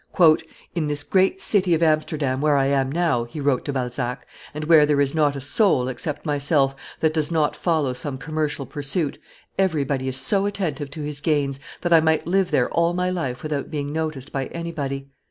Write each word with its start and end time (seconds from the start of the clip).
"In 0.73 0.87
this 0.87 1.03
great 1.03 1.39
city 1.41 1.75
of 1.75 1.83
Amsterdam, 1.83 2.41
where 2.41 2.57
I 2.57 2.65
am 2.65 2.91
now," 2.91 3.25
he 3.25 3.39
wrote 3.39 3.63
to 3.65 3.73
Balzac, 3.73 4.25
"and 4.51 4.63
where 4.63 4.83
there 4.87 4.99
is 4.99 5.13
not 5.13 5.35
a 5.35 5.39
soul, 5.41 5.87
except 5.87 6.25
myself, 6.25 6.75
that 7.01 7.13
does 7.13 7.29
not 7.29 7.55
follow 7.55 7.93
some 7.93 8.17
commercial 8.17 8.65
pursuit, 8.65 9.19
everybody 9.59 10.07
is 10.07 10.17
so 10.17 10.47
attentive 10.47 10.89
to 10.89 11.03
his 11.03 11.21
gains, 11.21 11.59
that 11.81 11.93
I 11.93 11.99
might 11.99 12.25
live 12.25 12.49
there 12.49 12.71
all 12.71 12.93
my 12.93 13.11
life 13.11 13.43
without 13.43 13.69
being 13.69 13.93
noticed 13.93 14.31
by 14.31 14.47
anybody. 14.47 15.07